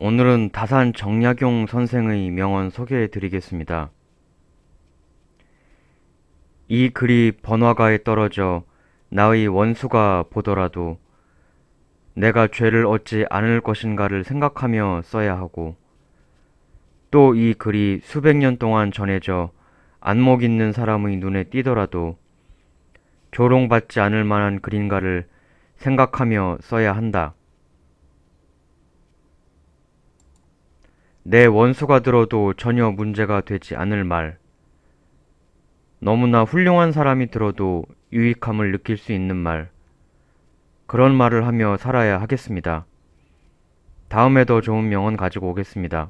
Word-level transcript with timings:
오늘은 0.00 0.50
다산 0.52 0.92
정약용 0.92 1.66
선생의 1.66 2.30
명언 2.30 2.70
소개해 2.70 3.08
드리겠습니다. 3.08 3.90
이 6.68 6.88
글이 6.90 7.32
번화가에 7.42 8.04
떨어져 8.04 8.62
나의 9.08 9.48
원수가 9.48 10.26
보더라도 10.30 10.98
내가 12.14 12.46
죄를 12.46 12.86
얻지 12.86 13.26
않을 13.28 13.60
것인가를 13.60 14.22
생각하며 14.22 15.02
써야 15.02 15.36
하고 15.36 15.74
또 17.10 17.34
이 17.34 17.54
글이 17.54 18.00
수백 18.04 18.36
년 18.36 18.56
동안 18.56 18.92
전해져 18.92 19.50
안목 19.98 20.44
있는 20.44 20.72
사람의 20.72 21.16
눈에 21.16 21.44
띄더라도 21.44 22.16
조롱받지 23.32 23.98
않을 23.98 24.22
만한 24.22 24.60
글인가를 24.60 25.26
생각하며 25.78 26.58
써야 26.60 26.92
한다. 26.92 27.34
내 31.30 31.44
원수가 31.44 32.00
들어도 32.00 32.54
전혀 32.54 32.90
문제가 32.90 33.42
되지 33.42 33.76
않을 33.76 34.02
말. 34.02 34.38
너무나 35.98 36.42
훌륭한 36.42 36.90
사람이 36.90 37.30
들어도 37.30 37.84
유익함을 38.14 38.72
느낄 38.72 38.96
수 38.96 39.12
있는 39.12 39.36
말. 39.36 39.68
그런 40.86 41.14
말을 41.14 41.46
하며 41.46 41.76
살아야 41.76 42.18
하겠습니다. 42.18 42.86
다음에 44.08 44.46
더 44.46 44.62
좋은 44.62 44.88
명언 44.88 45.18
가지고 45.18 45.50
오겠습니다. 45.50 46.08